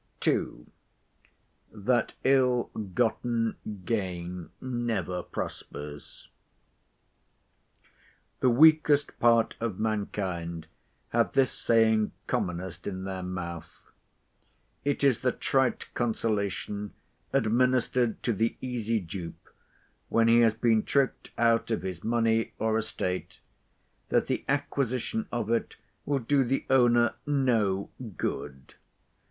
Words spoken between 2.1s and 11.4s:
ILL GOTTEN GAIN NEVER PROSPERS The weakest part of mankind have